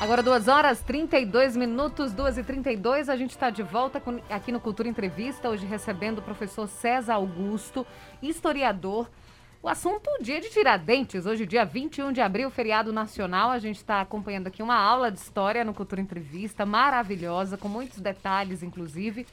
[0.00, 4.52] Agora, 2 horas 32 minutos, 2 e 32 a gente está de volta com, aqui
[4.52, 7.84] no Cultura Entrevista, hoje recebendo o professor César Augusto,
[8.22, 9.10] historiador.
[9.60, 13.50] O assunto dia de Tiradentes, hoje dia 21 de abril, feriado nacional.
[13.50, 17.98] A gente está acompanhando aqui uma aula de história no Cultura Entrevista, maravilhosa, com muitos
[17.98, 19.26] detalhes, inclusive.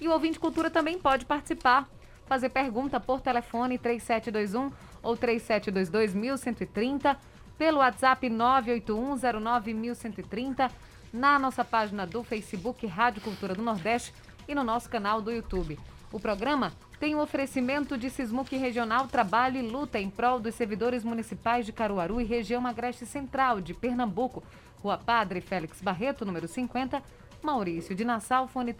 [0.00, 1.86] E o ouvinte Cultura também pode participar,
[2.24, 4.72] fazer pergunta por telefone 3721
[5.02, 10.70] ou 3722 1130 pelo WhatsApp 981091130,
[11.12, 14.12] na nossa página do Facebook Rádio Cultura do Nordeste
[14.46, 15.78] e no nosso canal do YouTube.
[16.12, 21.04] O programa tem um oferecimento de Sismuc Regional Trabalho e Luta em prol dos servidores
[21.04, 24.42] municipais de Caruaru e região Agreste Central de Pernambuco.
[24.82, 27.02] Rua Padre Félix Barreto, número 50,
[27.42, 28.72] Maurício de Nassau, fone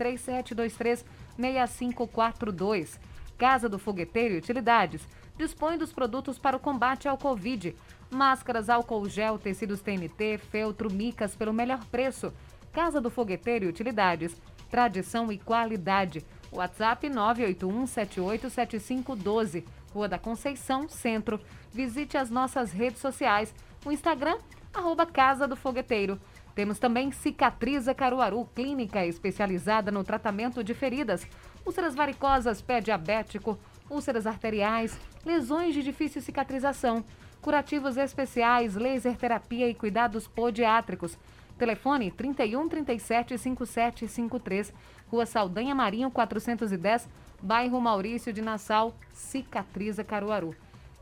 [1.38, 2.98] 3723-6542.
[3.36, 5.06] Casa do Fogueteiro e Utilidades
[5.36, 7.74] dispõe dos produtos para o combate ao Covid
[8.10, 12.32] Máscaras, álcool gel, tecidos TNT, feltro, micas pelo melhor preço.
[12.72, 14.40] Casa do Fogueteiro e Utilidades.
[14.70, 16.24] Tradição e qualidade.
[16.52, 19.64] WhatsApp 981787512.
[19.92, 21.40] Rua da Conceição, Centro.
[21.72, 23.52] Visite as nossas redes sociais.
[23.84, 24.38] O Instagram,
[24.72, 26.20] arroba Casa do Fogueteiro.
[26.54, 31.26] Temos também Cicatriza Caruaru, clínica especializada no tratamento de feridas,
[31.66, 37.04] úlceras varicosas, pé diabético, úlceras arteriais, lesões de difícil cicatrização
[37.46, 41.16] curativos especiais, laser terapia e cuidados podiátricos.
[41.56, 44.74] Telefone 31 37 57 53,
[45.06, 47.08] Rua Saldanha Marinho 410,
[47.40, 50.56] bairro Maurício de Nassau, Cicatriza Caruaru.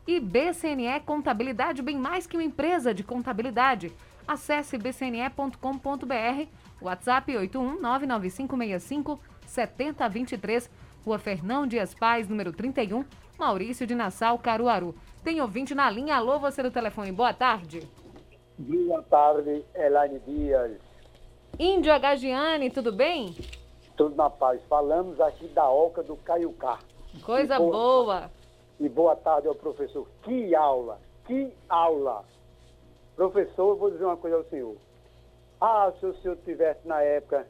[0.05, 3.91] E BCNE Contabilidade, bem mais que uma empresa de contabilidade.
[4.27, 6.47] Acesse bcne.com.br,
[6.79, 10.69] WhatsApp 81 99565 7023,
[11.05, 13.05] Rua Fernão Dias Paz, número 31,
[13.37, 14.95] Maurício de Nassau, Caruaru.
[15.23, 16.15] Tem ouvinte na linha.
[16.15, 17.11] Alô, você do telefone.
[17.11, 17.87] Boa tarde.
[18.57, 20.81] Boa tarde, Elaine Dias.
[21.59, 23.35] Índio Agagiane, tudo bem?
[23.95, 24.59] Tudo na paz.
[24.67, 26.79] Falamos aqui da Oca do Caiucá.
[27.23, 28.31] Coisa boa, boa.
[28.79, 30.07] E boa tarde ao professor.
[30.23, 30.99] Que aula!
[31.27, 32.25] Que aula!
[33.15, 34.75] Professor, eu vou dizer uma coisa ao senhor.
[35.61, 37.47] Ah, se o senhor tivesse na época,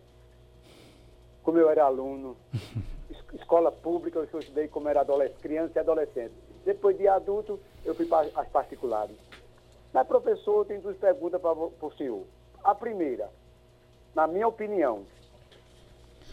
[1.41, 2.35] como eu era aluno,
[3.35, 5.06] escola pública, eu estudei como era
[5.41, 6.34] criança e adolescente.
[6.63, 9.16] Depois de adulto, eu fui para as particulares.
[9.94, 12.23] Mas, professor, eu tenho duas perguntas para o senhor.
[12.63, 13.29] A primeira,
[14.13, 15.06] na minha opinião,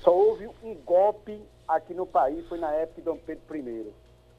[0.01, 3.93] só houve um golpe aqui no país, foi na época de Dom Pedro I.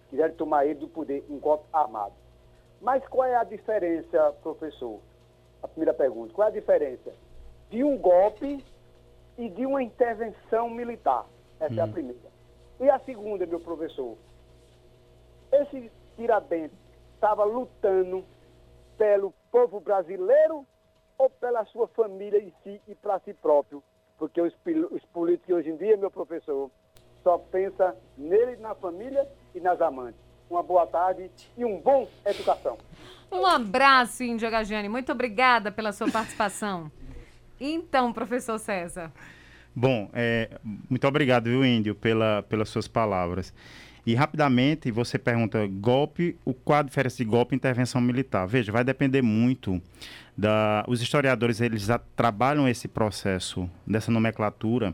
[0.10, 2.14] Quiseram tomar ele do poder, um golpe armado.
[2.82, 5.00] Mas qual é a diferença, professor?
[5.62, 7.14] A primeira pergunta, qual é a diferença
[7.70, 8.64] de um golpe
[9.38, 11.26] e de uma intervenção militar?
[11.60, 11.78] Essa hum.
[11.78, 11.92] é a hum.
[11.92, 12.33] primeira.
[12.80, 14.18] E a segunda, meu professor,
[15.52, 16.78] esse Tiradentes
[17.16, 18.26] estava lutando
[18.98, 20.66] pelo povo brasileiro
[21.18, 23.84] ou pela sua família em si e para si próprio?
[24.18, 24.54] Porque os,
[24.92, 26.70] os políticos hoje em dia, meu professor,
[27.24, 30.20] só pensa nele, na família e nas amantes.
[30.50, 32.78] Uma boa tarde e um bom educação.
[33.32, 34.90] Um abraço, Índia Gagiane.
[34.90, 36.92] Muito obrigada pela sua participação.
[37.60, 39.12] Então, professor César.
[39.76, 40.50] Bom, é,
[40.90, 43.54] muito obrigado, viu, Índio, pela, pelas suas palavras.
[44.06, 48.46] E rapidamente você pergunta golpe, o qual a diferença de golpe e intervenção militar?
[48.46, 49.82] Veja, vai depender muito
[50.38, 50.84] da.
[50.88, 54.94] Os historiadores eles trabalham esse processo dessa nomenclatura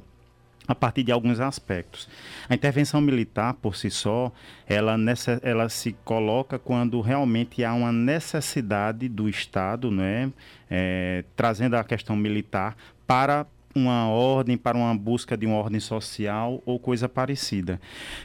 [0.68, 2.08] a partir de alguns aspectos.
[2.48, 4.32] A intervenção militar, por si só,
[4.68, 10.32] ela, nessa, ela se coloca quando realmente há uma necessidade do Estado, né,
[10.70, 13.48] é, trazendo a questão militar para
[13.80, 17.80] uma ordem, para uma busca de uma ordem social ou coisa parecida.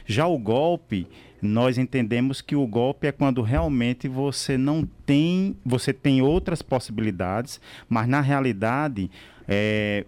[0.05, 1.07] Já o golpe,
[1.41, 7.59] nós entendemos que o golpe é quando realmente você não tem, você tem outras possibilidades,
[7.87, 9.09] mas na realidade
[9.47, 10.05] é,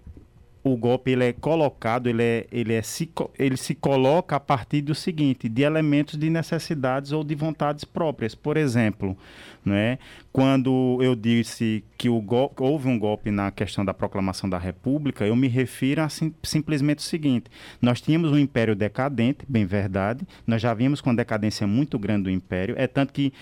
[0.64, 4.82] o golpe ele é colocado, ele, é, ele, é, se, ele se coloca a partir
[4.82, 8.36] do seguinte, de elementos de necessidades ou de vontades próprias.
[8.36, 9.18] Por exemplo,
[9.66, 9.98] né,
[10.32, 12.24] quando eu disse que o
[12.60, 17.00] houve um golpe na questão da proclamação da República, eu me refiro a sim, simplesmente
[17.00, 17.50] o seguinte,
[17.82, 22.32] nós tínhamos um império decadente, bem verdade, nós já vimos com decadência muito grande do
[22.32, 23.34] império, é tanto que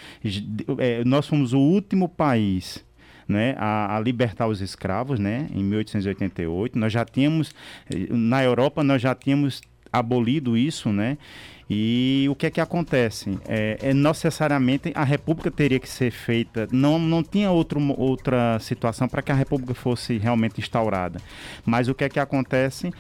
[0.77, 2.84] é, nós fomos o último país
[3.27, 6.77] né, a, a, libertar os escravos, né, em 1888.
[6.77, 7.53] Nós já tínhamos,
[8.09, 9.61] na Europa, nós já tínhamos
[9.91, 11.17] abolido isso, né,
[11.69, 13.39] e o que é que acontece?
[13.47, 19.07] É, é necessariamente a República teria que ser feita, não, não tinha outro, outra situação
[19.07, 21.19] para que a República fosse realmente instaurada.
[21.65, 22.91] Mas o que é que acontece?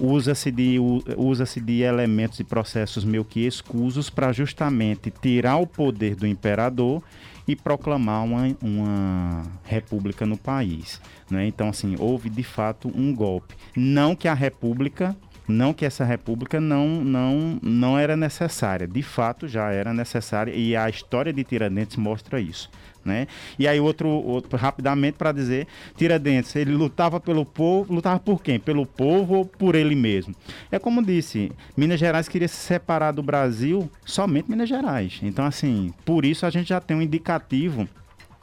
[0.00, 0.78] usa-se de,
[1.16, 7.02] usa de elementos e processos meio que escusos para justamente tirar o poder do imperador
[7.46, 11.00] e proclamar uma, uma república no país.
[11.30, 11.46] Né?
[11.46, 13.54] Então, assim, houve de fato um golpe.
[13.76, 15.16] Não que a república
[15.48, 20.76] não que essa república não, não, não era necessária, de fato já era necessária e
[20.76, 22.70] a história de Tiradentes mostra isso.
[23.04, 23.28] Né?
[23.56, 28.58] E aí outro, outro rapidamente para dizer, Tiradentes, ele lutava pelo povo, lutava por quem?
[28.58, 30.34] Pelo povo ou por ele mesmo?
[30.72, 35.20] É como disse, Minas Gerais queria se separar do Brasil, somente Minas Gerais.
[35.22, 37.88] Então assim, por isso a gente já tem um indicativo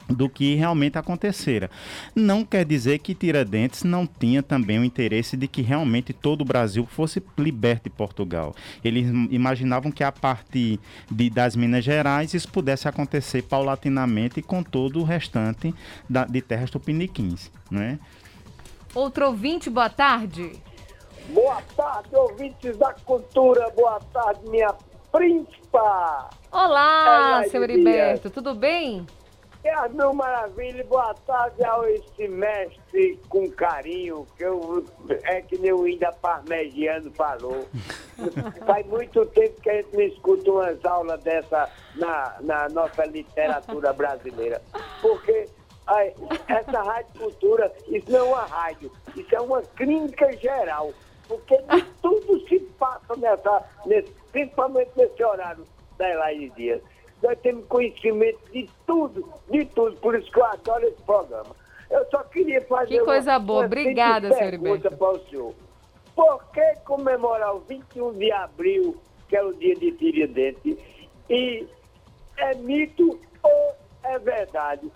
[0.08, 1.70] do que realmente acontecera.
[2.14, 6.44] Não quer dizer que Tiradentes não tinha também o interesse de que realmente todo o
[6.44, 8.54] Brasil fosse liberto de Portugal.
[8.84, 10.78] Eles imaginavam que a partir
[11.10, 15.74] de, das Minas Gerais isso pudesse acontecer paulatinamente com todo o restante
[16.08, 17.98] da, de terras tupiniquins, né?
[18.94, 20.52] Outro ouvinte, boa tarde.
[21.30, 23.68] Boa tarde, ouvintes da cultura.
[23.74, 24.72] Boa tarde, minha
[25.10, 26.30] príncipa.
[26.52, 29.06] Olá, é seu Heriberto, tudo bem?
[29.64, 34.84] É a meu maravilha, boa tarde ao esse mestre com carinho, que eu,
[35.22, 37.66] é que nem o Índia Parmegiano falou.
[38.66, 43.94] Faz muito tempo que a gente não escuta umas aulas dessa na, na nossa literatura
[43.94, 44.60] brasileira.
[45.00, 45.48] Porque
[45.86, 46.14] ai,
[46.46, 50.92] essa rádio cultura, isso não é uma rádio, isso é uma clínica geral.
[51.26, 51.56] Porque
[52.02, 55.64] tudo se passa nessa, nesse, principalmente nesse horário
[55.96, 56.82] da Elaine Dias
[57.22, 61.56] nós temos conhecimento de tudo, de tudo, por isso que eu adoro esse programa.
[61.90, 65.54] Eu só queria fazer que coisa uma, boa, uma obrigada, senhor pergunta para o senhor.
[66.14, 68.96] Por que comemorar o 21 de abril,
[69.28, 70.76] que é o dia de Tiradentes,
[71.28, 71.66] e
[72.36, 73.74] é mito ou
[74.04, 74.90] é verdade?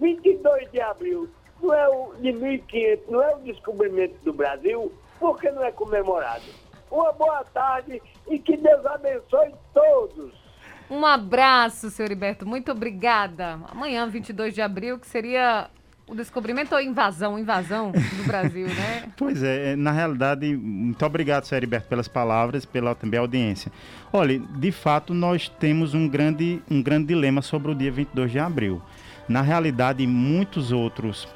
[0.00, 1.28] 22 de abril
[1.60, 5.72] não é o de 1500, não é o descobrimento do Brasil, por que não é
[5.72, 6.44] comemorado?
[6.90, 10.47] Uma boa tarde e que Deus abençoe todos.
[10.90, 12.46] Um abraço, senhor Heriberto.
[12.46, 13.58] Muito obrigada.
[13.70, 15.68] Amanhã, 22 de abril, que seria
[16.08, 19.04] o descobrimento ou invasão, invasão do Brasil, né?
[19.16, 23.70] Pois é, é, na realidade, muito obrigado, senhor Heriberto, pelas palavras, pela também audiência.
[24.10, 28.38] Olha, de fato, nós temos um grande, um grande dilema sobre o dia 22 de
[28.38, 28.80] abril.
[29.28, 31.28] Na realidade, muitos outros,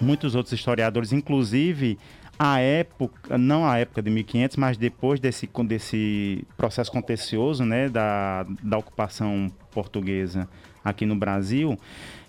[0.00, 1.98] muitos outros historiadores, inclusive
[2.38, 8.46] a época, não a época de 1500, mas depois desse, desse processo contencioso né, da,
[8.62, 10.48] da ocupação portuguesa
[10.84, 11.78] aqui no Brasil,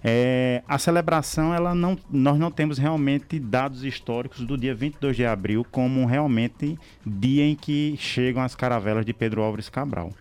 [0.04, 5.26] é, a celebração, ela não, nós não temos realmente dados históricos do dia 22 de
[5.26, 10.12] abril como realmente dia em que chegam as caravelas de Pedro Álvares Cabral.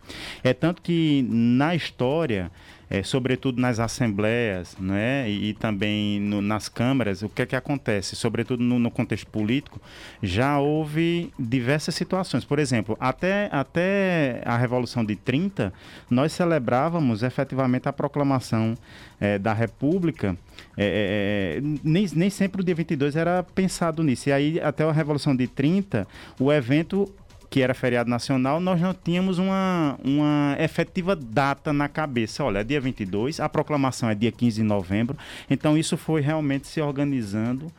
[0.42, 2.50] É tanto que na história
[2.88, 7.56] é, sobretudo nas assembleias né, e, e também no, nas câmaras, o que é que
[7.56, 8.14] acontece?
[8.14, 9.80] Sobretudo no, no, contexto político,
[10.22, 12.44] já houve diversas situações.
[12.44, 15.72] Por exemplo, até, até a Revolução de 30,
[16.08, 18.76] nós celebrávamos efetivamente a proclamação
[19.20, 20.36] é, da República.
[20.76, 24.28] É, é, é nem, nem sempre o dia 22 era pensado nisso.
[24.28, 26.06] E aí, até a Revolução de 30,
[26.38, 27.12] o evento
[27.48, 32.44] que era feriado nacional, nós não tínhamos uma, uma efetiva data na cabeça.
[32.44, 35.16] Olha, é dia 22, a proclamação é dia 15 de novembro,
[35.48, 37.70] então isso foi realmente se organizando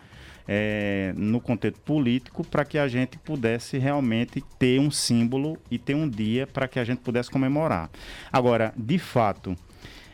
[0.47, 5.95] é, no contexto político para que a gente pudesse realmente ter um símbolo e ter
[5.95, 7.89] um dia para que a gente pudesse comemorar.
[8.31, 9.55] Agora, de fato,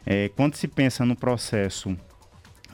[0.05, 1.95] é, quando se pensa no processo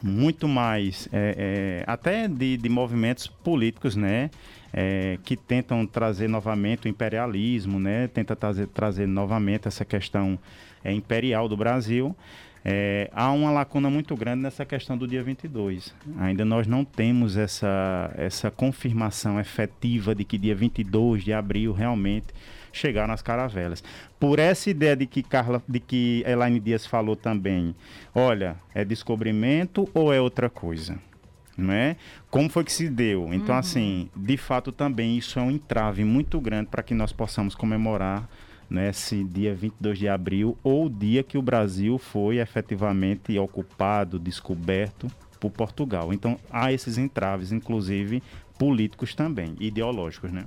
[0.01, 4.29] muito mais é, até de, de movimentos políticos, né?
[4.73, 8.07] É, que tentam trazer novamente o imperialismo, né?
[8.07, 10.37] tenta trazer, trazer novamente essa questão
[10.83, 12.15] é, imperial do Brasil.
[12.63, 15.93] É, há uma lacuna muito grande nessa questão do dia 22.
[16.19, 22.27] Ainda nós não temos essa, essa confirmação efetiva de que dia 22 de abril realmente
[22.71, 23.83] chegaram as caravelas.
[24.19, 27.73] Por essa ideia de que Carla, de que Elaine Dias falou também,
[28.13, 30.99] olha, é descobrimento ou é outra coisa?
[31.59, 31.95] Não é?
[32.29, 33.33] Como foi que se deu?
[33.33, 33.59] Então, uhum.
[33.59, 38.27] assim, de fato também isso é um entrave muito grande para que nós possamos comemorar
[38.69, 44.19] né, esse dia 22 de abril ou o dia que o Brasil foi efetivamente ocupado,
[44.19, 45.07] descoberto
[45.39, 46.13] por Portugal.
[46.13, 48.21] Então, há esses entraves, inclusive
[48.57, 50.45] políticos também, ideológicos, né?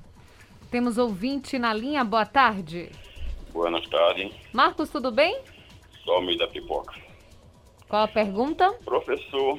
[0.71, 2.90] Temos ouvinte na linha, boa tarde.
[3.52, 4.33] Boa tarde.
[4.52, 5.38] Marcos, tudo bem?
[6.04, 6.95] Só me da pipoca.
[7.88, 8.73] Qual a pergunta?
[8.85, 9.59] Professor,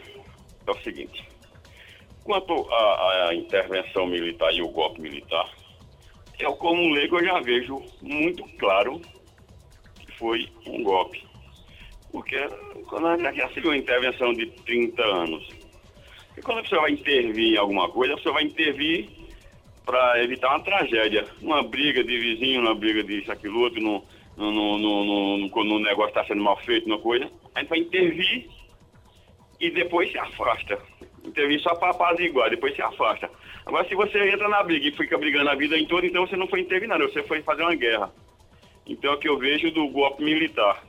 [0.65, 1.23] é o seguinte.
[2.23, 5.49] Quanto à, intervenção militar e o golpe militar,
[6.39, 9.01] eu como leigo eu já vejo muito claro
[9.99, 11.23] que foi um golpe.
[12.11, 12.37] Porque
[12.87, 15.49] quando a gente já se viu uma intervenção de 30 anos,
[16.37, 19.09] e quando você vai intervir em alguma coisa, você vai intervir
[19.85, 21.25] para evitar uma tragédia.
[21.41, 24.03] Uma briga de vizinho, uma briga de isso, aquilo, outro, no,
[24.37, 27.29] no, no, no negócio está sendo mal feito, uma coisa.
[27.53, 28.49] a gente vai intervir
[29.59, 30.79] e depois se afasta.
[31.23, 33.29] Intervir só para apaziguar, depois se afasta.
[33.65, 36.47] Agora, se você entra na briga e fica brigando a vida toda, então você não
[36.47, 38.11] foi intervir nada, você foi fazer uma guerra.
[38.85, 40.83] Então é o que eu vejo do golpe militar.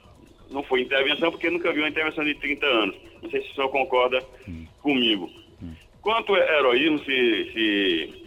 [0.50, 2.96] Não foi intervenção porque nunca vi uma intervenção de 30 anos.
[3.22, 4.66] Não sei se o senhor concorda hum.
[4.82, 5.30] comigo.
[5.62, 5.74] Hum.
[6.02, 8.24] Quanto é heroísmo, se, se,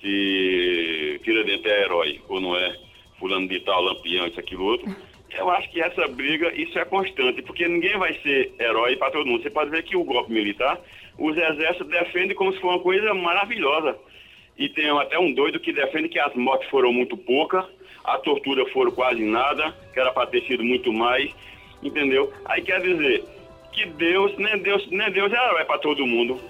[0.00, 2.76] se Tiradentes é herói ou não é,
[3.18, 4.94] fulano de tal, lampião, isso, aquilo, outro,
[5.38, 9.26] eu acho que essa briga, isso é constante, porque ninguém vai ser herói para todo
[9.26, 9.42] mundo.
[9.42, 10.78] Você pode ver que o golpe militar,
[11.18, 13.96] os exércitos defendem como se fosse uma coisa maravilhosa.
[14.58, 17.64] E tem até um doido que defende que as mortes foram muito poucas,
[18.04, 21.30] a tortura foram quase nada, que era para ter sido muito mais,
[21.82, 22.32] entendeu?
[22.44, 23.24] Aí quer dizer
[23.72, 26.40] que Deus, nem Deus, nem Deus é herói para todo mundo.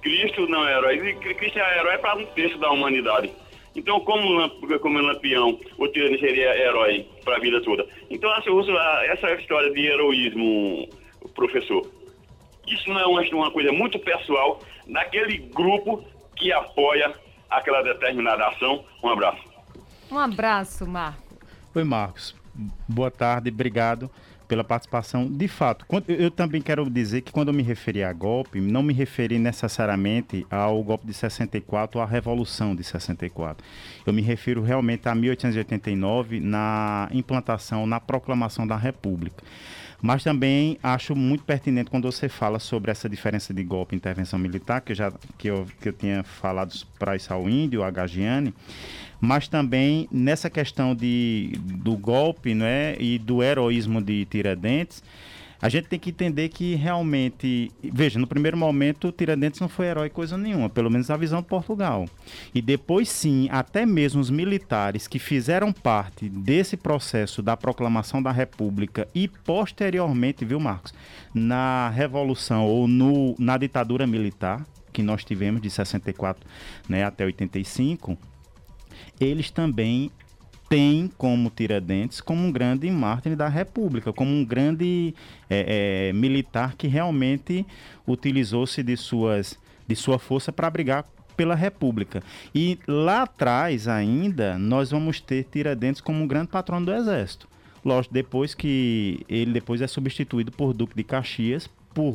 [0.00, 3.30] Cristo não é herói, Cristo é herói para um terço da humanidade.
[3.74, 4.48] Então, como,
[4.80, 7.86] como lampião, o tirano seria herói para a vida toda.
[8.10, 8.70] Então, eu uso
[9.10, 10.88] essa história de heroísmo,
[11.34, 11.86] professor.
[12.66, 16.04] Isso não é uma, uma coisa muito pessoal daquele grupo
[16.36, 17.12] que apoia
[17.48, 18.84] aquela determinada ação.
[19.02, 19.42] Um abraço.
[20.10, 21.22] Um abraço, Marco.
[21.74, 22.34] Oi, Marcos.
[22.86, 24.10] Boa tarde, obrigado
[24.52, 25.26] pela participação.
[25.26, 28.92] De fato, eu também quero dizer que quando eu me referi a golpe, não me
[28.92, 33.64] referi necessariamente ao golpe de 64 ou à Revolução de 64.
[34.04, 39.42] Eu me refiro realmente a 1889, na implantação, na proclamação da República.
[40.02, 44.36] Mas também acho muito pertinente quando você fala sobre essa diferença de golpe e intervenção
[44.36, 48.52] militar, que eu já que eu, que eu tinha falado para o Índio, a Gagiane,
[49.20, 55.04] mas também nessa questão de, do golpe né, e do heroísmo de Tiradentes,
[55.62, 60.10] a gente tem que entender que realmente, veja, no primeiro momento, Tiradentes não foi herói
[60.10, 62.04] coisa nenhuma, pelo menos a visão de Portugal.
[62.52, 68.32] E depois sim, até mesmo os militares que fizeram parte desse processo da proclamação da
[68.32, 70.92] República e posteriormente, viu, Marcos,
[71.32, 76.44] na revolução ou no, na ditadura militar que nós tivemos de 64
[76.88, 78.18] né, até 85,
[79.20, 80.10] eles também
[80.72, 85.14] tem como Tiradentes como um grande mártir da República, como um grande
[85.50, 87.66] é, é, militar que realmente
[88.08, 91.04] utilizou-se de, suas, de sua força para brigar
[91.36, 92.22] pela República.
[92.54, 97.46] E lá atrás ainda nós vamos ter Tiradentes como um grande patrono do Exército.
[97.84, 102.14] Lógico, depois que ele depois é substituído por Duque de Caxias por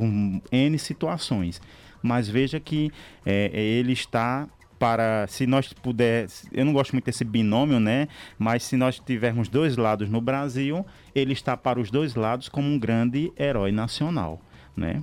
[0.51, 1.61] N situações.
[2.01, 2.91] Mas veja que
[3.23, 4.47] é, ele está
[4.79, 8.07] para se nós puder, eu não gosto muito desse binômio, né?
[8.38, 12.67] Mas se nós tivermos dois lados no Brasil, ele está para os dois lados como
[12.67, 14.41] um grande herói nacional,
[14.75, 15.01] né?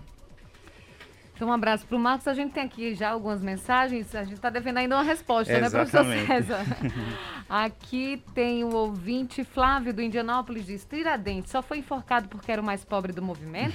[1.35, 2.29] Então, um abraço para o Marcos.
[2.29, 4.15] A gente tem aqui já algumas mensagens.
[4.15, 5.93] A gente está devendo ainda uma resposta, Exatamente.
[5.93, 6.65] né, professor César?
[7.51, 12.65] aqui tem o ouvinte Flávio do Indianópolis, diz: Tiradentes só foi enforcado porque era o
[12.65, 13.75] mais pobre do movimento?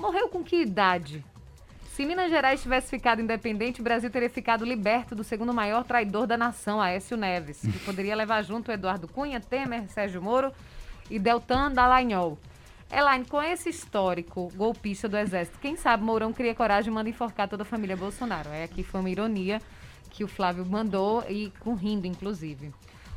[0.00, 1.22] Morreu com que idade?
[1.94, 6.26] Se Minas Gerais tivesse ficado independente, o Brasil teria ficado liberto do segundo maior traidor
[6.26, 10.52] da nação, Aécio Neves, que poderia levar junto Eduardo Cunha, Temer, Sérgio Moro
[11.08, 12.36] e Deltan Dallagnol.
[12.90, 17.48] Elaine, com esse histórico golpista do Exército, quem sabe Mourão cria coragem e manda enforcar
[17.48, 18.48] toda a família Bolsonaro.
[18.48, 19.62] É, aqui foi uma ironia
[20.10, 22.72] que o Flávio mandou e com rindo, inclusive.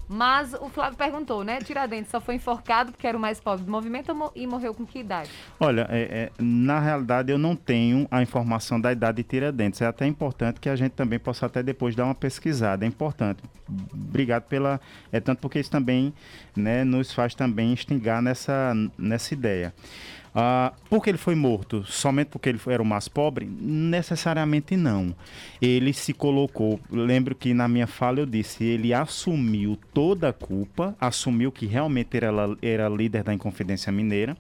[0.08, 1.60] Mas o Flávio perguntou, né?
[1.60, 5.00] Tiradentes só foi enforcado porque era o mais pobre do movimento e morreu com que
[5.00, 5.30] idade?
[5.60, 9.82] Olha, é, é, na realidade eu não tenho a informação da idade de Tiradentes.
[9.82, 12.86] É até importante que a gente também possa até depois dar uma pesquisada.
[12.86, 13.44] É importante.
[13.94, 14.80] Obrigado pela.
[15.12, 16.14] É tanto porque isso também
[16.56, 19.74] né, nos faz também instigar nessa, nessa ideia.
[20.40, 21.84] Ah, por que ele foi morto?
[21.84, 23.44] Somente porque ele era o mais pobre?
[23.48, 25.16] Necessariamente não.
[25.60, 30.96] Ele se colocou, lembro que na minha fala eu disse, ele assumiu toda a culpa,
[31.02, 34.38] assumiu que realmente era, era líder da Inconfidência Mineira.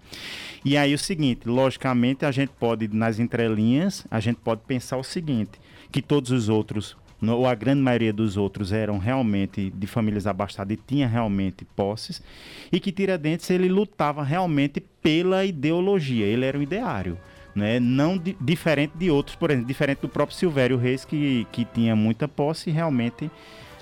[0.63, 5.03] E aí o seguinte, logicamente a gente pode, nas entrelinhas, a gente pode pensar o
[5.03, 5.59] seguinte,
[5.91, 10.77] que todos os outros ou a grande maioria dos outros eram realmente de famílias abastadas
[10.77, 12.21] e tinha realmente posses,
[12.71, 17.17] e que Tiradentes ele lutava realmente pela ideologia, ele era um ideário.
[17.55, 17.79] Né?
[17.79, 21.95] Não di diferente de outros, por exemplo, diferente do próprio Silvério Reis, que, que tinha
[21.95, 23.31] muita posse realmente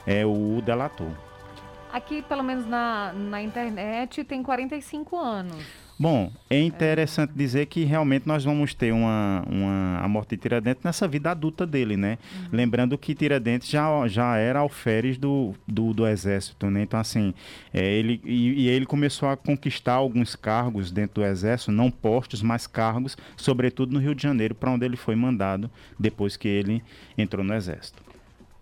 [0.08, 1.12] é, o delatou.
[1.96, 5.66] Aqui, pelo menos na, na internet, tem 45 anos.
[5.98, 7.38] Bom, é interessante é.
[7.38, 11.66] dizer que realmente nós vamos ter uma, uma a morte de Tiradentes nessa vida adulta
[11.66, 12.18] dele, né?
[12.34, 12.50] Uhum.
[12.52, 16.82] Lembrando que Tiradentes já, já era alferes do, do, do exército, né?
[16.82, 17.34] Então, assim,
[17.74, 22.42] é, ele, e, e, ele começou a conquistar alguns cargos dentro do exército, não postos,
[22.42, 26.84] mas cargos, sobretudo no Rio de Janeiro, para onde ele foi mandado depois que ele
[27.18, 28.05] entrou no exército.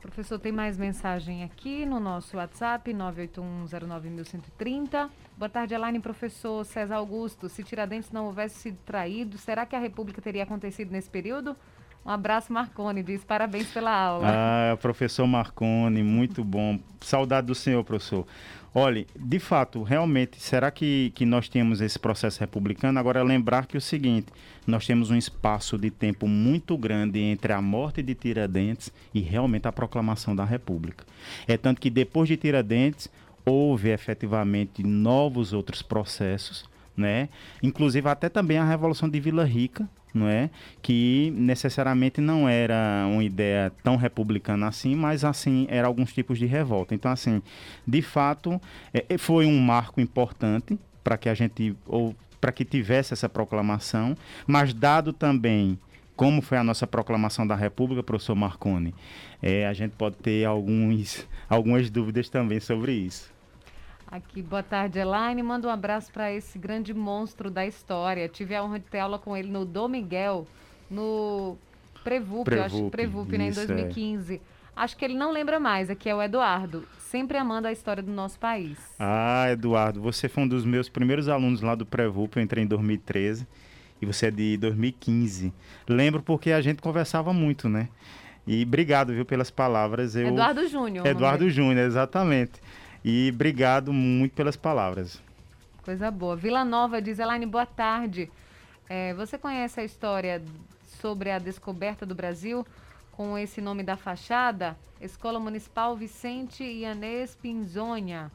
[0.04, 5.10] Professor, tem mais mensagem aqui no nosso WhatsApp, 981091130.
[5.38, 7.48] Boa tarde, Elaine, professor César Augusto.
[7.48, 11.56] Se Tiradentes não houvesse sido traído, será que a República teria acontecido nesse período?
[12.06, 13.02] Um abraço, Marcone.
[13.02, 14.28] Diz parabéns pela aula.
[14.28, 16.80] Ah, professor Marcone, muito bom.
[17.00, 18.26] Saudade do senhor, professor.
[18.76, 22.98] Olha, de fato, realmente, será que, que nós temos esse processo republicano?
[23.00, 24.28] Agora, lembrar que é o seguinte:
[24.66, 29.68] nós temos um espaço de tempo muito grande entre a morte de Tiradentes e realmente
[29.68, 31.06] a proclamação da República.
[31.48, 33.10] É tanto que depois de Tiradentes,
[33.46, 37.30] houve efetivamente novos outros processos, né?
[37.62, 40.50] Inclusive até também a Revolução de Vila Rica, não é?
[40.82, 46.46] Que necessariamente não era uma ideia tão republicana assim, mas assim era alguns tipos de
[46.46, 46.94] revolta.
[46.94, 47.42] Então assim,
[47.88, 48.62] de fato,
[48.94, 54.16] é, foi um marco importante para que a gente ou para que tivesse essa proclamação,
[54.46, 55.80] mas dado também
[56.16, 58.94] como foi a nossa proclamação da República, professor Marconi,
[59.42, 63.33] é, a gente pode ter alguns, algumas dúvidas também sobre isso.
[64.14, 65.42] Aqui, boa tarde, Elaine.
[65.42, 68.30] Manda um abraço para esse grande monstro da história.
[68.30, 70.46] Tive a honra de ter aula com ele no Dom Miguel,
[70.88, 71.58] no
[72.04, 74.36] Prevup, Prevup acho Prevup, né, em 2015.
[74.36, 74.40] É.
[74.76, 78.12] Acho que ele não lembra mais, aqui é o Eduardo, sempre amando a história do
[78.12, 78.78] nosso país.
[79.00, 82.68] Ah, Eduardo, você foi um dos meus primeiros alunos lá do Prevup, eu entrei em
[82.68, 83.48] 2013
[84.00, 85.52] e você é de 2015.
[85.90, 87.90] Lembro porque a gente conversava muito, né?
[88.46, 90.16] E obrigado, viu, pelas palavras.
[90.16, 90.28] Eu...
[90.28, 91.08] Eduardo Júnior.
[91.08, 92.62] Eduardo Júnior, exatamente.
[93.04, 95.22] E obrigado muito pelas palavras.
[95.84, 96.36] Coisa boa.
[96.36, 98.32] Vila Nova diz, Elaine, boa tarde.
[98.88, 100.42] É, você conhece a história
[101.02, 102.66] sobre a descoberta do Brasil
[103.12, 104.78] com esse nome da fachada?
[105.02, 108.32] Escola Municipal Vicente Ianês Pinzonha.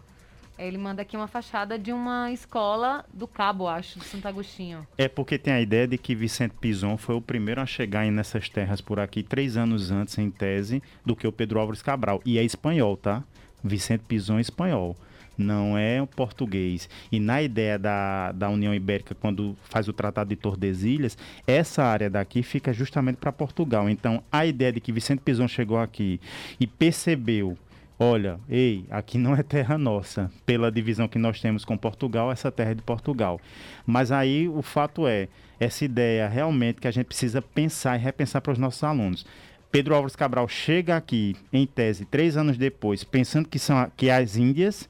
[0.58, 4.84] Ele manda aqui uma fachada de uma escola do Cabo, acho, de Santo Agostinho.
[4.98, 8.48] É porque tem a ideia de que Vicente Pison foi o primeiro a chegar nessas
[8.48, 12.20] terras por aqui três anos antes, em tese, do que o Pedro Álvares Cabral.
[12.26, 13.22] E é espanhol, tá?
[13.62, 14.96] Vicente Pison espanhol,
[15.36, 16.88] não é português.
[17.10, 22.10] E na ideia da, da União Ibérica, quando faz o Tratado de Tordesilhas, essa área
[22.10, 23.88] daqui fica justamente para Portugal.
[23.88, 26.20] Então, a ideia de que Vicente Pison chegou aqui
[26.58, 27.56] e percebeu
[27.98, 30.30] olha, ei, aqui não é terra nossa.
[30.46, 33.40] Pela divisão que nós temos com Portugal, essa terra é de Portugal.
[33.84, 35.28] Mas aí o fato é,
[35.58, 39.26] essa ideia realmente que a gente precisa pensar e repensar para os nossos alunos.
[39.70, 44.36] Pedro Álvares Cabral chega aqui, em tese, três anos depois, pensando que são que as
[44.36, 44.88] Índias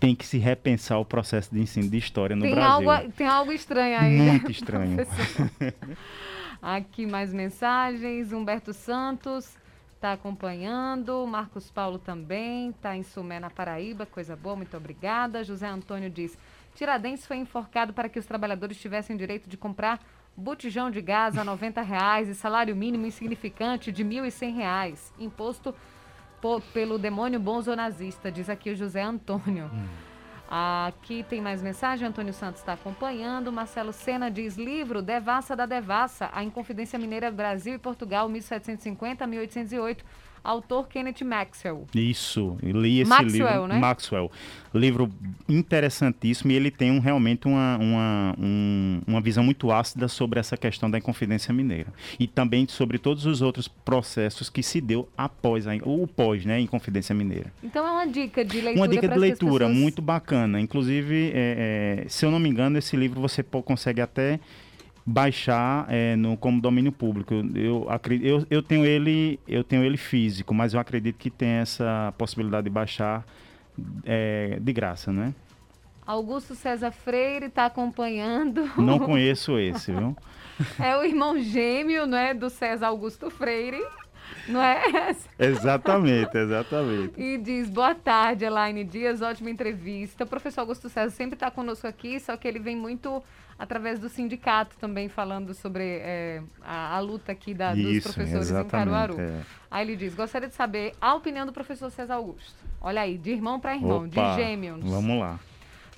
[0.00, 2.90] tem que se repensar o processo de ensino de história no tem Brasil.
[2.90, 4.16] Algo, tem algo estranho aí.
[4.16, 4.98] Muito estranho.
[6.60, 8.32] aqui mais mensagens.
[8.32, 9.56] Humberto Santos
[9.94, 11.26] está acompanhando.
[11.26, 14.04] Marcos Paulo também está em Sumé, na Paraíba.
[14.04, 15.42] Coisa boa, muito obrigada.
[15.42, 16.36] José Antônio diz:
[16.74, 20.00] Tiradentes foi enforcado para que os trabalhadores tivessem direito de comprar
[20.36, 25.12] botijão de gás a R$ reais e salário mínimo insignificante de R$ 1.100.
[25.18, 25.74] Imposto
[26.40, 29.70] por, pelo demônio bonzonazista, diz aqui o José Antônio.
[29.72, 30.14] Hum.
[30.46, 33.50] Aqui tem mais mensagem, Antônio Santos está acompanhando.
[33.50, 39.26] Marcelo Sena diz: livro Devassa da Devassa, a Inconfidência Mineira Brasil e Portugal, 1750 a
[39.26, 40.04] 1808
[40.44, 41.86] autor Kenneth Maxwell.
[41.94, 43.66] Isso, li esse Maxwell, livro.
[43.66, 43.78] Né?
[43.78, 44.30] Maxwell,
[44.74, 45.10] livro
[45.48, 50.56] interessantíssimo e ele tem um, realmente uma, uma, um, uma visão muito ácida sobre essa
[50.56, 55.66] questão da Inconfidência Mineira e também sobre todos os outros processos que se deu após,
[55.66, 57.50] a, o pós, né, Inconfidência Mineira.
[57.62, 58.76] Então é uma dica de leitura.
[58.76, 59.82] Uma dica de leitura pessoas...
[59.82, 60.60] muito bacana.
[60.60, 64.38] Inclusive, é, é, se eu não me engano, esse livro você consegue até
[65.04, 67.34] baixar é, no, como domínio público.
[67.54, 67.86] Eu,
[68.22, 72.64] eu, eu, tenho ele, eu tenho ele físico, mas eu acredito que tem essa possibilidade
[72.64, 73.24] de baixar
[74.04, 75.34] é, de graça, né?
[76.06, 78.70] Augusto César Freire está acompanhando.
[78.76, 80.16] Não conheço esse, viu?
[80.78, 83.82] é o irmão gêmeo, não é, do César Augusto Freire.
[84.48, 84.82] Não é?
[85.38, 87.20] Exatamente, exatamente.
[87.20, 90.24] E diz, boa tarde, Elaine Dias, ótima entrevista.
[90.24, 93.22] O professor Augusto César sempre está conosco aqui, só que ele vem muito
[93.58, 98.64] através do sindicato também falando sobre é, a, a, luta aqui da, dos professores em
[98.64, 99.20] Caruaru.
[99.20, 99.42] É.
[99.70, 102.54] Aí ele diz: gostaria de saber a opinião do professor César Augusto.
[102.80, 104.84] Olha aí, de irmão para irmão, Opa, de gêmeos.
[104.84, 105.38] Vamos lá.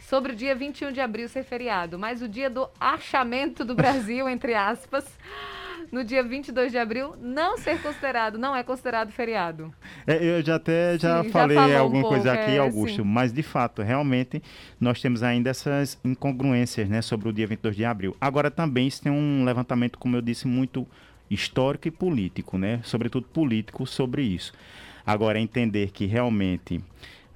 [0.03, 4.29] Sobre o dia 21 de abril ser feriado, mas o dia do achamento do Brasil,
[4.31, 5.05] entre aspas
[5.90, 9.72] no dia 22 de abril não ser considerado, não é considerado feriado.
[10.07, 13.09] É, eu já até já sim, falei já alguma um coisa aqui, é, Augusto, sim.
[13.09, 14.42] mas de fato, realmente,
[14.81, 18.16] nós temos ainda essas incongruências né, sobre o dia 22 de abril.
[18.20, 20.87] Agora também isso tem um levantamento, como eu disse, muito
[21.31, 22.81] histórico e político, né?
[22.85, 24.53] Sobretudo político sobre isso.
[25.05, 26.81] Agora, entender que realmente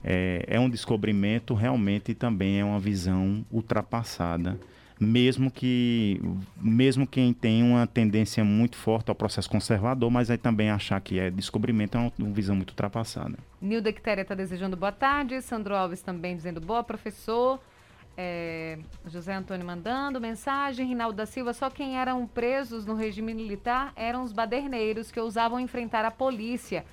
[0.03, 4.59] é, é um descobrimento, realmente também é uma visão ultrapassada
[5.01, 6.21] mesmo que
[6.61, 11.19] mesmo quem tem uma tendência muito forte ao processo conservador, mas aí também achar que
[11.19, 13.39] é descobrimento é uma, uma visão muito ultrapassada.
[13.63, 17.59] Nilda Quitéria está desejando boa tarde, Sandro Alves também dizendo boa, professor.
[18.15, 23.95] É, José Antônio mandando mensagem, Rinaldo da Silva, só quem eram presos no regime militar
[23.97, 26.85] eram os baderneiros que ousavam enfrentar a polícia.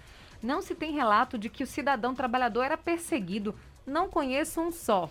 [0.42, 3.54] Não se tem relato de que o cidadão trabalhador era perseguido.
[3.86, 5.10] Não conheço um só.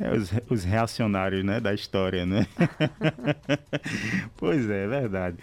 [0.00, 2.46] É, os, os, reacionários né, da história, né?
[4.36, 5.36] pois é, é verdade.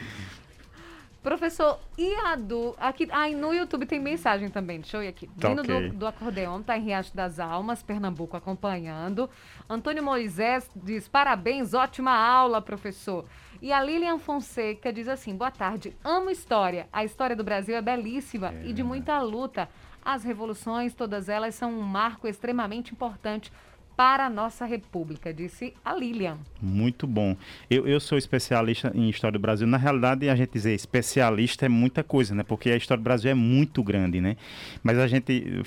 [1.24, 2.76] Professor, e a do.
[2.80, 5.30] Aqui, ah, no YouTube tem mensagem também, deixa eu ir aqui.
[5.40, 5.90] Tá okay.
[5.90, 9.30] do, do acordeon, tá em Riacho das Almas, Pernambuco, acompanhando.
[9.70, 13.26] Antônio Moisés diz: parabéns, ótima aula, professor.
[13.62, 16.90] E a Lilian Fonseca diz assim: boa tarde, amo história.
[16.92, 18.70] A história do Brasil é belíssima é.
[18.70, 19.70] e de muita luta.
[20.04, 23.52] As revoluções, todas elas, são um marco extremamente importante
[23.96, 26.38] para a nossa República, disse a Lilian.
[26.62, 27.36] Muito bom.
[27.70, 29.68] Eu, eu sou especialista em História do Brasil.
[29.68, 32.42] Na realidade, a gente dizer especialista é muita coisa, né?
[32.42, 34.38] Porque a História do Brasil é muito grande, né?
[34.82, 35.64] Mas a gente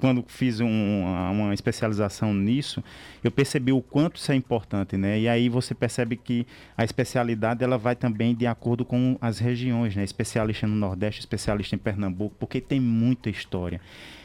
[0.00, 2.82] quando fiz um, uma especialização nisso,
[3.22, 5.20] eu percebi o quanto isso é importante, né?
[5.20, 9.94] E aí você percebe que a especialidade ela vai também de acordo com as regiões,
[9.94, 10.02] né?
[10.02, 13.80] Especialista no Nordeste, especialista em Pernambuco, porque tem muita história.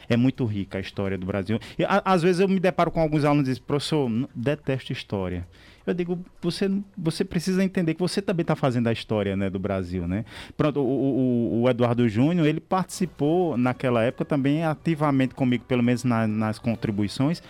[0.08, 1.58] É muito rica a história do Brasil.
[1.78, 5.46] E, a, às vezes eu me deparo com alguns alunos e dizem, professor, detesto história.
[5.86, 9.58] Eu digo, você, você precisa entender que você também está fazendo a história né, do
[9.58, 10.24] Brasil, né?
[10.56, 16.02] Pronto, o, o, o Eduardo Júnior, ele participou naquela época também ativamente comigo, pelo menos
[16.02, 17.40] na, nas contribuições,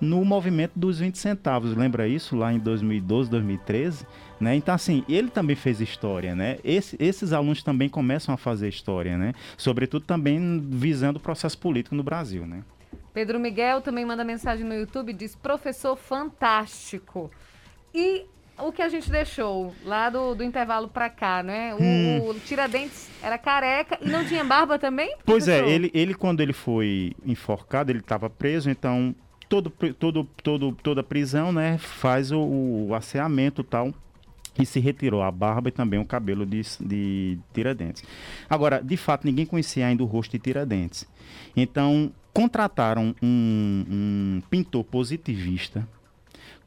[0.00, 1.76] no movimento dos 20 centavos.
[1.76, 2.36] Lembra isso?
[2.36, 4.06] Lá em 2012, 2013?
[4.40, 4.56] Né?
[4.56, 6.58] Então, assim, ele também fez história, né?
[6.64, 9.32] Esse, esses alunos também começam a fazer história, né?
[9.56, 12.64] Sobretudo também visando o processo político no Brasil, né?
[13.12, 17.30] Pedro Miguel também manda mensagem no YouTube, diz, professor fantástico.
[17.94, 18.26] E
[18.58, 21.74] o que a gente deixou lá do, do intervalo para cá, né?
[21.74, 22.30] O, hum.
[22.30, 25.16] o, Tiradentes era careca e não tinha barba também?
[25.24, 29.14] Pois é, ele, ele quando ele foi enforcado, ele estava preso, então
[29.48, 33.92] todo, todo, todo, toda prisão, né, faz o, o asseamento tal
[34.58, 38.04] e se retirou a barba e também o cabelo de, de Tiradentes.
[38.48, 41.08] Agora, de fato, ninguém conhecia ainda o rosto de Tiradentes.
[41.56, 45.88] Então, contrataram um, um pintor positivista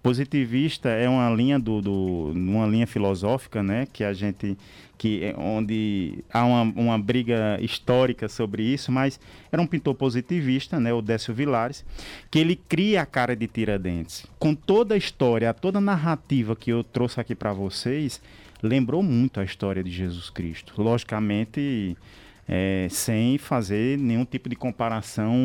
[0.07, 4.57] Positivista é uma linha do, do uma linha filosófica, né, que a gente
[4.97, 9.19] que é onde há uma, uma briga histórica sobre isso, mas
[9.51, 11.83] era um pintor positivista, né, o Décio Vilares,
[12.31, 14.25] que ele cria a cara de Tiradentes.
[14.39, 18.21] Com toda a história, toda a narrativa que eu trouxe aqui para vocês,
[18.63, 20.81] lembrou muito a história de Jesus Cristo.
[20.81, 21.97] Logicamente,
[22.47, 25.35] é, sem fazer nenhum tipo de comparação,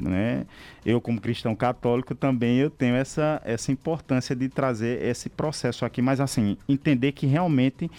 [0.00, 0.46] né?
[0.86, 6.00] Eu como cristão católico também eu tenho essa, essa importância de trazer esse processo aqui,
[6.00, 7.90] mas assim, entender que realmente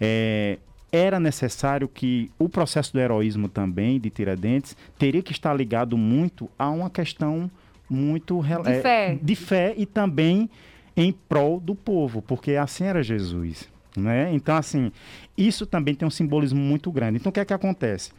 [0.00, 0.58] é,
[0.90, 6.48] era necessário que o processo do heroísmo também, de Tiradentes, teria que estar ligado muito
[6.58, 7.50] a uma questão
[7.90, 8.42] muito...
[8.42, 9.18] De é, fé.
[9.20, 10.48] De fé e também
[10.96, 13.68] em prol do povo, porque assim era Jesus.
[13.98, 14.32] Né?
[14.32, 14.92] Então, assim,
[15.36, 17.18] isso também tem um simbolismo muito grande.
[17.18, 18.12] Então, o que é que acontece?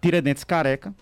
[0.00, 0.94] Tiradentes careca,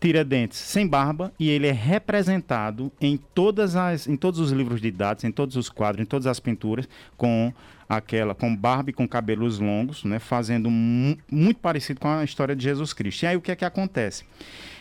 [0.00, 4.90] Tiradentes sem barba, e ele é representado em, todas as, em todos os livros de
[4.90, 7.52] dados, em todos os quadros, em todas as pinturas, com
[7.88, 10.18] aquela com barba e com cabelos longos, né?
[10.18, 13.22] fazendo mu muito parecido com a história de Jesus Cristo.
[13.22, 14.24] E aí, o que é que acontece?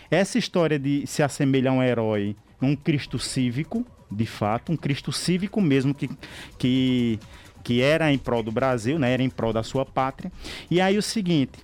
[0.09, 5.11] Essa história de se assemelhar a um herói, um Cristo cívico, de fato, um Cristo
[5.11, 6.09] cívico mesmo, que,
[6.57, 7.19] que
[7.63, 9.11] que era em prol do Brasil, né?
[9.13, 10.31] Era em prol da sua pátria.
[10.69, 11.59] E aí o seguinte,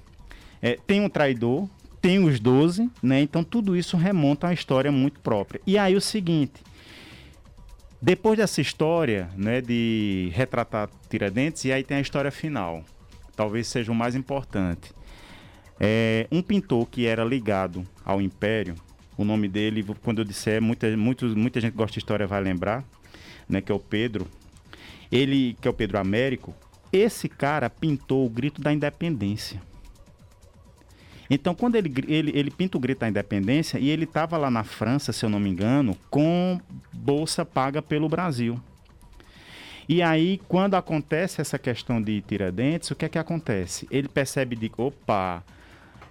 [0.62, 1.68] é, tem um traidor,
[2.02, 3.22] tem os 12, né?
[3.22, 5.62] Então tudo isso remonta a uma história muito própria.
[5.66, 6.62] E aí o seguinte,
[8.02, 12.84] depois dessa história, né, de retratar Tiradentes, e aí tem a história final,
[13.36, 14.92] talvez seja o mais importante.
[15.80, 18.76] É, um pintor que era ligado ao Império,
[19.18, 22.84] o nome dele, quando eu disser, muita, muito, muita gente gosta de história vai lembrar,
[23.50, 24.28] né, que é o Pedro
[25.12, 26.54] ele, que é o Pedro Américo,
[26.92, 29.62] esse cara pintou o grito da independência.
[31.30, 34.64] Então, quando ele, ele, ele pinta o grito da independência, e ele estava lá na
[34.64, 36.60] França, se eu não me engano, com
[36.94, 38.60] bolsa paga pelo Brasil.
[39.90, 43.88] E aí, quando acontece essa questão de Tiradentes, o que é que acontece?
[43.92, 45.44] Ele percebe de, opa,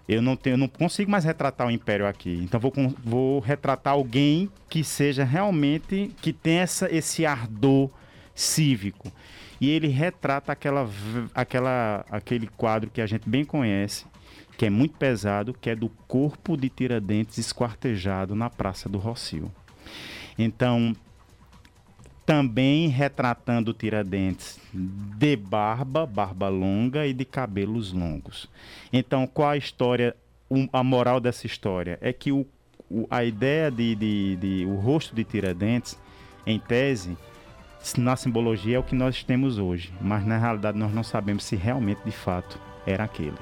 [0.08, 2.38] eu não, tenho, eu não consigo mais retratar o Império aqui.
[2.42, 7.90] Então, vou, vou retratar alguém que seja realmente, que tenha essa, esse ardor
[8.36, 9.10] cívico.
[9.60, 10.88] E ele retrata aquela,
[11.34, 14.04] aquela, aquele quadro que a gente bem conhece,
[14.56, 19.50] que é muito pesado, que é do corpo de Tiradentes esquartejado na Praça do Rocio.
[20.38, 20.94] Então,
[22.26, 28.50] também retratando Tiradentes de barba, barba longa e de cabelos longos.
[28.92, 30.14] Então, qual a história,
[30.72, 31.98] a moral dessa história?
[32.02, 32.46] É que o,
[32.90, 35.98] o a ideia de, de, de, o rosto de Tiradentes,
[36.46, 37.16] em tese,
[37.96, 41.56] na simbologia é o que nós temos hoje, mas na realidade nós não sabemos se
[41.56, 43.38] realmente de fato era aquele.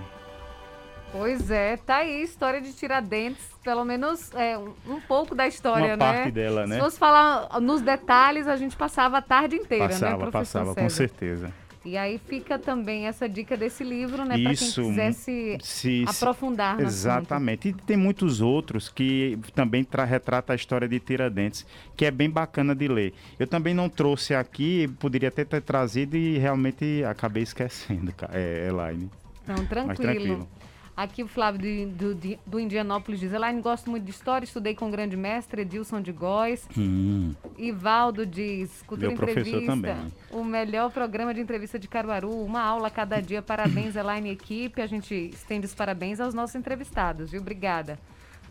[1.13, 5.97] Pois é, tá aí, história de Tiradentes, pelo menos é, um, pouco da história, Uma
[5.97, 6.13] né?
[6.13, 6.75] parte dela, né?
[6.75, 10.81] Se fosse falar nos detalhes, a gente passava a tarde inteira, passava, né, Passava, César?
[10.81, 11.53] com certeza.
[11.85, 16.83] E aí fica também essa dica desse livro, né, para quem quisesse se, aprofundar no
[16.83, 17.69] Exatamente.
[17.69, 17.83] Assunto.
[17.83, 22.75] E tem muitos outros que também retrata a história de Tiradentes, que é bem bacana
[22.75, 23.13] de ler.
[23.39, 29.11] Eu também não trouxe aqui, poderia até ter trazido e realmente acabei esquecendo, é, Elaine.
[29.47, 29.87] Não, tranquilo.
[29.87, 30.49] Mas tranquilo.
[30.97, 34.89] Aqui o Flávio do, do, do Indianópolis diz, Elaine, gosto muito de história, estudei com
[34.89, 36.69] o grande mestre Edilson de Góes.
[36.79, 37.35] Hum.
[37.59, 40.13] Ivaldo diz, Cultura Meu Entrevista, também.
[40.31, 44.81] o melhor programa de entrevista de Caruaru, uma aula a cada dia, parabéns Elaine equipe,
[44.81, 47.41] a gente estende os parabéns aos nossos entrevistados, viu?
[47.41, 47.99] Obrigada.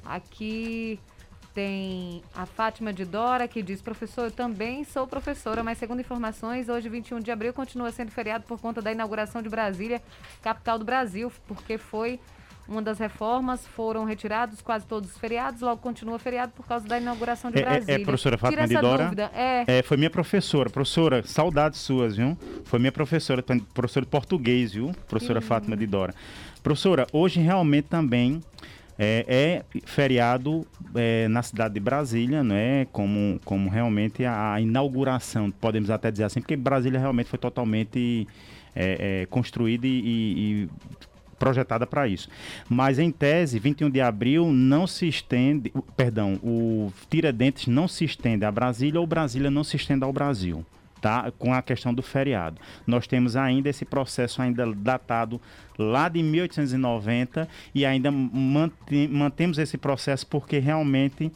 [0.03, 0.99] Aqui
[1.53, 6.69] tem a Fátima de Dora, que diz: Professor, eu também sou professora, mas segundo informações,
[6.69, 10.01] hoje, 21 de abril, continua sendo feriado por conta da inauguração de Brasília,
[10.41, 12.19] capital do Brasil, porque foi
[12.67, 16.97] uma das reformas, foram retirados quase todos os feriados, logo continua feriado por causa da
[16.97, 17.97] inauguração de é, Brasília.
[17.97, 19.03] É, é professora Fátima de Dora.
[19.03, 19.31] Dúvida.
[19.33, 19.65] É.
[19.67, 19.83] é.
[19.83, 20.69] Foi minha professora.
[20.69, 22.37] Professora, saudades suas, viu?
[22.63, 24.91] Foi minha professora, professora de português, viu?
[25.07, 26.15] Professora Fátima de Dora.
[26.61, 28.41] Professora, hoje realmente também
[28.97, 32.85] é, é feriado é, na cidade de Brasília, né?
[32.91, 38.27] Como, como realmente a, inauguração, podemos até dizer assim, porque Brasília realmente foi totalmente
[38.75, 40.69] é, é construída e, e
[41.37, 42.29] projetada para isso.
[42.69, 48.45] Mas em tese, 21 de abril não se estende, perdão, o Tiradentes não se estende
[48.45, 50.65] a Brasília ou Brasília não se estende ao Brasil
[51.03, 51.29] tá?
[51.37, 52.61] com a questão do feriado.
[52.87, 55.39] Nós temos ainda esse processo ainda datado
[55.77, 61.29] lá de 1890 e ainda mantemos esse processo porque realmente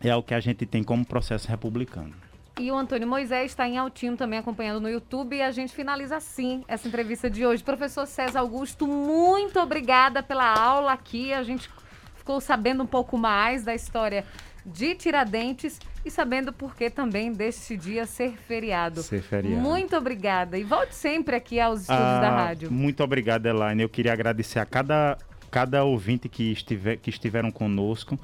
[0.00, 2.12] é o que a gente tem como processo republicano.
[2.60, 6.16] E o Antônio Moisés está em Altinho também acompanhando no YouTube e a gente finaliza
[6.16, 7.64] assim essa entrevista de hoje.
[7.64, 11.32] Professor César Augusto, muito obrigada pela aula aqui.
[11.32, 11.68] A gente
[12.14, 14.24] ficou sabendo um pouco mais da história
[14.64, 19.02] de Tiradentes e sabendo por que também deste dia ser feriado.
[19.02, 19.60] Ser feriado.
[19.60, 20.58] Muito obrigada.
[20.58, 22.70] E volte sempre aqui aos estúdios ah, da rádio.
[22.70, 23.82] Muito obrigado, Elaine.
[23.82, 25.16] Eu queria agradecer a cada,
[25.50, 28.18] cada ouvinte que, estiver, que estiveram conosco.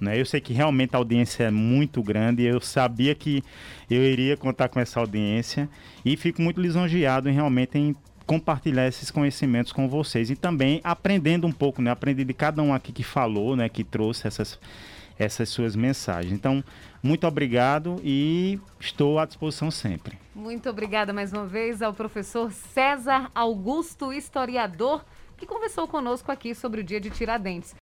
[0.00, 0.20] Né?
[0.20, 2.42] Eu sei que realmente a audiência é muito grande.
[2.42, 3.42] Eu sabia que
[3.90, 5.68] eu iria contar com essa audiência.
[6.04, 11.46] E fico muito lisonjeado em realmente em compartilhar esses conhecimentos com vocês e também aprendendo
[11.46, 11.90] um pouco, né?
[11.90, 13.68] Aprendi de cada um aqui que falou, né?
[13.68, 14.58] Que trouxe essas
[15.18, 16.32] essas suas mensagens.
[16.32, 16.62] Então,
[17.02, 20.18] muito obrigado e estou à disposição sempre.
[20.34, 25.04] Muito obrigada mais uma vez ao professor César Augusto, historiador,
[25.36, 27.72] que conversou conosco aqui sobre o dia de Tiradentes.